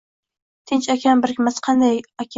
[0.71, 2.29] Tinch okean birikmasi qanday okean